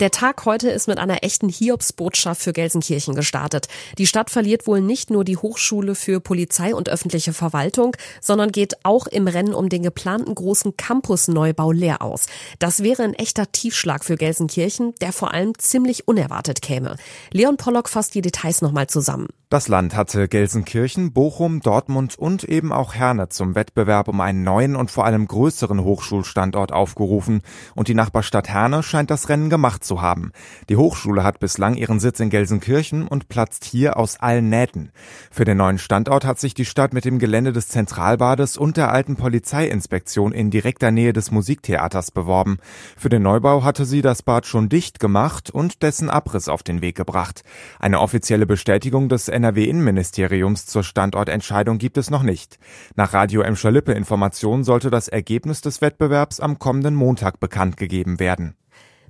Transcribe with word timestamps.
Der 0.00 0.10
Tag 0.10 0.44
heute 0.44 0.70
ist 0.70 0.88
mit 0.88 0.98
einer 0.98 1.22
echten 1.22 1.48
Hiobsbotschaft 1.48 2.42
für 2.42 2.52
Gelsenkirchen 2.52 3.14
gestartet. 3.14 3.68
Die 3.96 4.08
Stadt 4.08 4.28
verliert 4.28 4.66
wohl 4.66 4.80
nicht 4.80 5.08
nur 5.08 5.22
die 5.22 5.36
Hochschule 5.36 5.94
für 5.94 6.18
Polizei 6.18 6.74
und 6.74 6.88
öffentliche 6.88 7.32
Verwaltung, 7.32 7.96
sondern 8.20 8.50
geht 8.50 8.84
auch 8.84 9.06
im 9.06 9.28
Rennen 9.28 9.54
um 9.54 9.68
den 9.68 9.84
geplanten 9.84 10.34
großen 10.34 10.76
Campusneubau 10.76 11.70
leer 11.70 12.02
aus. 12.02 12.26
Das 12.58 12.82
wäre 12.82 13.04
ein 13.04 13.14
echter 13.14 13.52
Tiefschlag 13.52 14.04
für 14.04 14.16
Gelsenkirchen, 14.16 14.96
der 15.00 15.12
vor 15.12 15.32
allem 15.32 15.56
ziemlich 15.58 16.08
unerwartet 16.08 16.60
käme. 16.60 16.96
Leon 17.30 17.56
Pollock 17.56 17.88
fasst 17.88 18.16
die 18.16 18.22
Details 18.22 18.62
nochmal 18.62 18.88
zusammen. 18.88 19.28
Das 19.48 19.68
Land 19.68 19.94
hatte 19.94 20.26
Gelsenkirchen, 20.26 21.12
Bochum, 21.12 21.60
Dortmund 21.60 22.18
und 22.18 22.42
eben 22.42 22.72
auch 22.72 22.94
Herne 22.94 23.28
zum 23.28 23.54
Wettbewerb 23.54 24.08
um 24.08 24.20
einen 24.20 24.42
neuen 24.42 24.74
und 24.74 24.90
vor 24.90 25.04
allem 25.04 25.28
größeren 25.28 25.84
Hochschulstandort 25.84 26.72
aufgerufen. 26.72 27.42
Und 27.76 27.86
die 27.86 27.94
Nachbarstadt 27.94 28.48
Herne 28.48 28.82
scheint 28.82 29.12
das 29.12 29.28
Rennen 29.28 29.50
gemacht 29.50 29.83
zu 29.84 30.02
haben. 30.02 30.32
Die 30.68 30.76
Hochschule 30.76 31.22
hat 31.22 31.38
bislang 31.38 31.76
ihren 31.76 32.00
Sitz 32.00 32.20
in 32.20 32.30
Gelsenkirchen 32.30 33.06
und 33.06 33.28
platzt 33.28 33.64
hier 33.64 33.96
aus 33.96 34.18
allen 34.18 34.48
Nähten. 34.48 34.90
Für 35.30 35.44
den 35.44 35.58
neuen 35.58 35.78
Standort 35.78 36.24
hat 36.24 36.40
sich 36.40 36.54
die 36.54 36.64
Stadt 36.64 36.92
mit 36.92 37.04
dem 37.04 37.18
Gelände 37.18 37.52
des 37.52 37.68
Zentralbades 37.68 38.56
und 38.56 38.76
der 38.76 38.90
alten 38.90 39.16
Polizeiinspektion 39.16 40.32
in 40.32 40.50
direkter 40.50 40.90
Nähe 40.90 41.12
des 41.12 41.30
Musiktheaters 41.30 42.10
beworben. 42.10 42.58
Für 42.96 43.08
den 43.08 43.22
Neubau 43.22 43.62
hatte 43.62 43.84
sie 43.84 44.02
das 44.02 44.22
Bad 44.22 44.46
schon 44.46 44.68
dicht 44.68 45.00
gemacht 45.00 45.50
und 45.50 45.82
dessen 45.82 46.10
Abriss 46.10 46.48
auf 46.48 46.62
den 46.62 46.80
Weg 46.80 46.96
gebracht. 46.96 47.42
Eine 47.78 48.00
offizielle 48.00 48.46
Bestätigung 48.46 49.08
des 49.08 49.28
NRW-Innenministeriums 49.28 50.66
zur 50.66 50.82
Standortentscheidung 50.82 51.78
gibt 51.78 51.98
es 51.98 52.10
noch 52.10 52.22
nicht. 52.22 52.58
Nach 52.96 53.12
Radio 53.12 53.42
Emscher-Lippe 53.42 53.92
Information 53.92 54.64
sollte 54.64 54.90
das 54.90 55.08
Ergebnis 55.08 55.60
des 55.60 55.80
Wettbewerbs 55.80 56.40
am 56.40 56.58
kommenden 56.58 56.94
Montag 56.94 57.40
bekannt 57.40 57.76
gegeben 57.76 58.20
werden. 58.20 58.56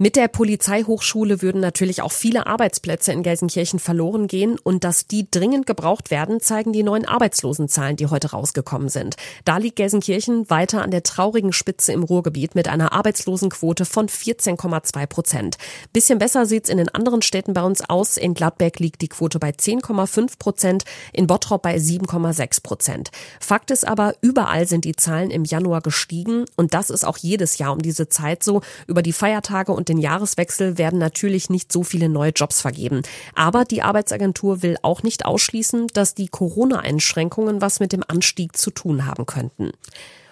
Mit 0.00 0.14
der 0.14 0.28
Polizeihochschule 0.28 1.42
würden 1.42 1.60
natürlich 1.60 2.02
auch 2.02 2.12
viele 2.12 2.46
Arbeitsplätze 2.46 3.10
in 3.10 3.24
Gelsenkirchen 3.24 3.80
verloren 3.80 4.28
gehen 4.28 4.56
und 4.56 4.84
dass 4.84 5.08
die 5.08 5.28
dringend 5.28 5.66
gebraucht 5.66 6.12
werden, 6.12 6.40
zeigen 6.40 6.72
die 6.72 6.84
neuen 6.84 7.04
Arbeitslosenzahlen, 7.04 7.96
die 7.96 8.06
heute 8.06 8.30
rausgekommen 8.30 8.90
sind. 8.90 9.16
Da 9.44 9.56
liegt 9.56 9.74
Gelsenkirchen 9.74 10.48
weiter 10.50 10.82
an 10.82 10.92
der 10.92 11.02
traurigen 11.02 11.52
Spitze 11.52 11.92
im 11.92 12.04
Ruhrgebiet 12.04 12.54
mit 12.54 12.68
einer 12.68 12.92
Arbeitslosenquote 12.92 13.84
von 13.84 14.08
14,2 14.08 15.06
Prozent. 15.08 15.58
Bisschen 15.92 16.20
besser 16.20 16.46
sieht's 16.46 16.68
in 16.68 16.78
den 16.78 16.90
anderen 16.90 17.20
Städten 17.20 17.52
bei 17.52 17.62
uns 17.62 17.82
aus. 17.90 18.16
In 18.16 18.34
Gladbeck 18.34 18.78
liegt 18.78 19.02
die 19.02 19.08
Quote 19.08 19.40
bei 19.40 19.50
10,5 19.50 20.38
Prozent, 20.38 20.84
in 21.12 21.26
Bottrop 21.26 21.62
bei 21.62 21.74
7,6 21.74 22.62
Prozent. 22.62 23.10
Fakt 23.40 23.72
ist 23.72 23.84
aber, 23.84 24.14
überall 24.20 24.68
sind 24.68 24.84
die 24.84 24.94
Zahlen 24.94 25.32
im 25.32 25.42
Januar 25.42 25.80
gestiegen 25.80 26.44
und 26.54 26.72
das 26.72 26.88
ist 26.88 27.02
auch 27.02 27.16
jedes 27.16 27.58
Jahr 27.58 27.72
um 27.72 27.82
diese 27.82 28.08
Zeit 28.08 28.44
so. 28.44 28.60
Über 28.86 29.02
die 29.02 29.12
Feiertage 29.12 29.72
und 29.88 29.96
den 29.96 30.02
Jahreswechsel 30.02 30.76
werden 30.76 30.98
natürlich 30.98 31.48
nicht 31.48 31.72
so 31.72 31.82
viele 31.82 32.08
neue 32.08 32.32
Jobs 32.32 32.60
vergeben. 32.60 33.02
Aber 33.34 33.64
die 33.64 33.82
Arbeitsagentur 33.82 34.62
will 34.62 34.76
auch 34.82 35.02
nicht 35.02 35.24
ausschließen, 35.24 35.86
dass 35.94 36.14
die 36.14 36.28
Corona-Einschränkungen 36.28 37.62
was 37.62 37.80
mit 37.80 37.92
dem 37.92 38.04
Anstieg 38.06 38.56
zu 38.56 38.70
tun 38.70 39.06
haben 39.06 39.24
könnten. 39.24 39.72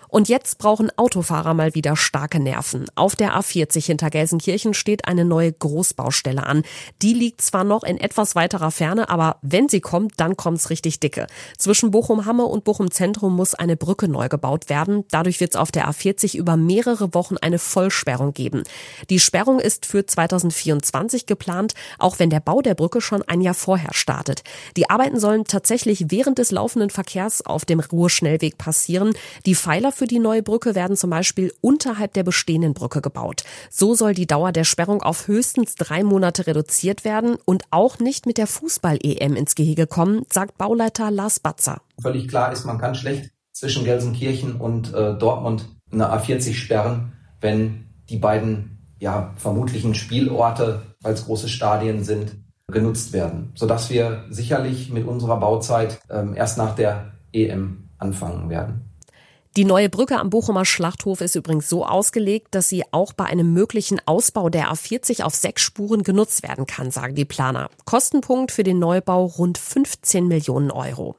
Und 0.09 0.29
jetzt 0.29 0.59
brauchen 0.59 0.91
Autofahrer 0.97 1.55
mal 1.55 1.75
wieder 1.75 1.97
starke 1.97 2.41
Nerven. 2.41 2.87
Auf 2.95 3.17
der 3.17 3.39
A40 3.39 3.85
hinter 3.85 4.11
Gelsenkirchen 4.11 4.75
steht 4.75 5.09
eine 5.09 5.25
neue 5.25 5.53
Großbaustelle 5.53 6.47
an. 6.47 6.63
Die 7.03 7.13
liegt 7.13 7.43
zwar 7.43 7.65
noch 7.65 7.83
in 7.83 7.99
etwas 7.99 8.35
weiterer 8.35 8.71
Ferne, 8.71 9.09
aber 9.09 9.39
wenn 9.43 9.69
sie 9.69 9.81
kommt, 9.81 10.15
dann 10.19 10.37
kommt's 10.37 10.71
richtig 10.71 11.01
dicke. 11.01 11.27
Zwischen 11.59 11.91
Bochum-Hamme 11.91 12.45
und 12.45 12.65
Bochum-Zentrum 12.65 13.35
muss 13.35 13.55
eine 13.55 13.77
Brücke 13.77 14.09
neu 14.09 14.29
gebaut 14.29 14.69
werden. 14.69 15.05
Dadurch 15.11 15.41
wird's 15.41 15.57
auf 15.57 15.73
der 15.73 15.89
A40 15.89 16.37
über 16.37 16.57
mehrere 16.57 17.15
Wochen 17.15 17.37
eine 17.37 17.59
Vollsperrung 17.59 18.33
geben. 18.33 18.63
Die 19.11 19.21
Sperrung 19.21 19.61
ist 19.61 19.87
für 19.87 20.07
2024 20.07 21.27
geplant, 21.27 21.75
auch 21.99 22.19
wenn 22.19 22.31
der 22.31 22.41
Bau 22.41 22.63
der 22.63 22.75
Brücke 22.75 23.01
schon 23.01 23.23
ein 23.23 23.41
Jahr 23.41 23.55
vorher 23.55 23.93
startet. 23.93 24.43
Die 24.77 24.91
Arbeiten 24.91 25.19
sollen 25.19 25.45
tatsächlich 25.45 26.07
während 26.09 26.39
des 26.39 26.51
laufenden 26.51 26.91
Verkehrs 26.91 27.45
auf 27.45 27.65
dem 27.65 27.81
Ruhrschnellweg 27.81 28.59
passieren. 28.59 29.13
Die 29.45 29.55
Pfeiler 29.55 29.93
für 29.97 30.07
die 30.07 30.19
neue 30.19 30.43
Brücke 30.43 30.75
werden 30.75 30.95
zum 30.95 31.09
Beispiel 31.09 31.53
unterhalb 31.63 32.13
der 32.13 32.23
bestehenden 32.23 32.75
Brücke 32.75 33.01
gebaut. 33.01 33.45
So 33.71 33.95
soll 33.95 34.13
die 34.13 34.27
Dauer 34.27 34.53
der 34.53 34.65
Sperrung 34.65 35.03
auf 35.03 35.27
höchstens 35.27 35.75
drei 35.75 36.05
Monate 36.05 36.47
reduziert 36.47 37.05
werden 37.05 37.37
und 37.47 37.65
auch 37.71 37.99
nicht 37.99 38.27
mit 38.27 38.37
der 38.37 38.47
Fußball-EM 38.47 39.35
ins 39.37 39.55
Gehege 39.55 39.87
kommen, 39.87 40.27
sagt 40.31 40.59
Bauleiter 40.59 41.11
Lars 41.11 41.41
Batzer. 41.41 41.81
Völlig 42.01 42.29
klar 42.29 42.53
ist, 42.53 42.67
man 42.67 42.79
kann 42.79 42.95
schlecht 42.95 43.31
zwischen 43.53 43.85
Gelsenkirchen 43.85 44.57
und 44.57 44.93
äh, 44.93 45.17
Dortmund 45.17 45.67
eine 45.91 46.13
A40 46.13 46.53
sperren, 46.53 47.13
wenn 47.41 47.87
die 48.11 48.19
beiden 48.19 48.79
ja 48.99 49.33
vermutlichen 49.37 49.95
Spielorte, 49.95 50.83
als 51.03 51.25
große 51.25 51.49
Stadien 51.49 52.05
sind, 52.05 52.37
genutzt 52.71 53.15
werden, 53.15 53.53
sodass 53.55 53.89
wir 53.89 54.25
sicherlich 54.29 54.91
mit 54.91 55.07
unserer 55.07 55.39
Bauzeit 55.39 56.01
ähm, 56.11 56.35
erst 56.35 56.59
nach 56.59 56.75
der 56.75 57.13
EM 57.33 57.89
anfangen 57.99 58.51
werden. 58.51 58.83
Die 59.57 59.65
neue 59.65 59.89
Brücke 59.89 60.19
am 60.19 60.29
Bochumer 60.29 60.67
Schlachthof 60.67 61.23
ist 61.23 61.35
übrigens 61.35 61.71
so 61.71 61.87
ausgelegt, 61.87 62.49
dass 62.51 62.69
sie 62.69 62.85
auch 62.91 63.15
bei 63.15 63.25
einem 63.25 63.55
möglichen 63.55 64.03
Ausbau 64.05 64.51
der 64.51 64.71
A40 64.71 65.23
auf 65.23 65.35
sechs 65.35 65.63
Spuren 65.63 66.03
genutzt 66.03 66.43
werden 66.43 66.67
kann, 66.67 66.91
sagen 66.91 67.15
die 67.15 67.25
Planer. 67.25 67.71
Kostenpunkt 67.87 68.53
für 68.53 68.65
den 68.65 68.79
Neubau 68.79 69.25
rund 69.25 69.57
15 69.57 70.29
Millionen 70.29 70.71
Euro. 70.71 71.17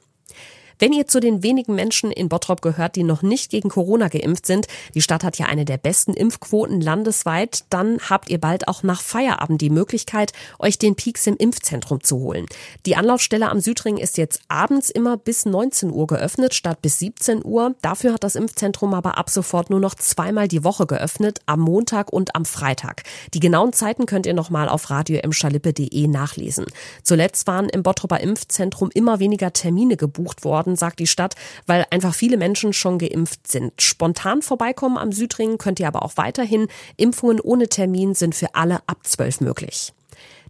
Wenn 0.78 0.92
ihr 0.92 1.08
zu 1.08 1.18
den 1.18 1.42
wenigen 1.42 1.74
Menschen 1.74 2.12
in 2.12 2.28
Bottrop 2.28 2.62
gehört, 2.62 2.94
die 2.94 3.02
noch 3.02 3.22
nicht 3.22 3.50
gegen 3.50 3.68
Corona 3.68 4.06
geimpft 4.08 4.46
sind, 4.46 4.68
die 4.94 5.02
Stadt 5.02 5.24
hat 5.24 5.36
ja 5.36 5.46
eine 5.46 5.64
der 5.64 5.76
besten 5.76 6.14
Impfquoten 6.14 6.80
landesweit, 6.80 7.64
dann 7.70 7.98
habt 8.08 8.30
ihr 8.30 8.38
bald 8.38 8.68
auch 8.68 8.84
nach 8.84 9.00
Feierabend 9.00 9.60
die 9.60 9.70
Möglichkeit, 9.70 10.32
euch 10.60 10.78
den 10.78 10.94
Peaks 10.94 11.26
im 11.26 11.36
Impfzentrum 11.36 12.02
zu 12.02 12.18
holen. 12.18 12.46
Die 12.86 12.94
Anlaufstelle 12.94 13.50
am 13.50 13.60
Südring 13.60 13.96
ist 13.96 14.18
jetzt 14.18 14.40
abends 14.46 14.88
immer 14.88 15.16
bis 15.16 15.46
19 15.46 15.90
Uhr 15.90 16.06
geöffnet, 16.06 16.54
statt 16.54 16.80
bis 16.80 17.00
17 17.00 17.44
Uhr. 17.44 17.74
Dafür 17.82 18.12
hat 18.12 18.22
das 18.22 18.36
Impfzentrum 18.36 18.94
aber 18.94 19.18
ab 19.18 19.30
sofort 19.30 19.70
nur 19.70 19.80
noch 19.80 19.96
zweimal 19.96 20.46
die 20.46 20.62
Woche 20.62 20.86
geöffnet, 20.86 21.40
am 21.46 21.60
Montag 21.60 22.12
und 22.12 22.36
am 22.36 22.44
Freitag. 22.44 23.02
Die 23.34 23.40
genauen 23.40 23.72
Zeiten 23.72 24.06
könnt 24.06 24.26
ihr 24.26 24.34
nochmal 24.34 24.68
auf 24.68 24.90
radioemschalippe.de 24.90 26.06
nachlesen. 26.06 26.66
Zuletzt 27.02 27.48
waren 27.48 27.68
im 27.68 27.82
Bottroper 27.82 28.20
Impfzentrum 28.20 28.90
immer 28.94 29.18
weniger 29.18 29.52
Termine 29.52 29.96
gebucht 29.96 30.44
worden 30.44 30.67
worden, 30.68 30.76
sagt 30.76 30.98
die 30.98 31.06
Stadt, 31.06 31.34
weil 31.66 31.86
einfach 31.90 32.14
viele 32.14 32.36
Menschen 32.36 32.72
schon 32.72 32.98
geimpft 32.98 33.46
sind. 33.46 33.80
Spontan 33.80 34.42
vorbeikommen 34.42 34.98
am 34.98 35.12
Südring 35.12 35.58
könnt 35.58 35.80
ihr 35.80 35.88
aber 35.88 36.02
auch 36.02 36.16
weiterhin. 36.16 36.68
Impfungen 36.96 37.40
ohne 37.40 37.68
Termin 37.68 38.14
sind 38.14 38.34
für 38.34 38.54
alle 38.54 38.80
ab 38.86 38.98
12 39.02 39.40
möglich. 39.40 39.92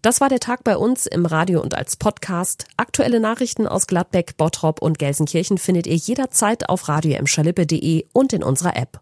Das 0.03 0.21
war 0.21 0.29
der 0.29 0.39
Tag 0.39 0.63
bei 0.63 0.77
uns 0.77 1.07
im 1.07 1.27
Radio 1.27 1.61
und 1.61 1.75
als 1.75 1.97
Podcast. 1.97 2.67
Aktuelle 2.77 3.19
Nachrichten 3.19 3.67
aus 3.67 3.89
Gladbeck, 3.89 4.37
Bottrop 4.37 4.81
und 4.81 4.99
Gelsenkirchen 4.99 5.59
findet 5.59 5.89
ihr 5.89 5.97
jederzeit 5.97 6.69
auf 6.69 6.89
radio 6.89 7.19
und 8.13 8.33
in 8.33 8.45
unserer 8.45 8.77
App. 8.77 9.01